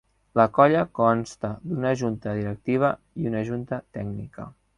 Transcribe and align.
La 0.39 0.45
colla 0.53 0.79
consta 0.99 1.51
d'una 1.65 1.91
junta 2.01 2.33
directiva 2.39 2.91
i 3.25 3.29
una 3.35 3.45
junta 3.53 3.81
tècnica. 3.99 4.49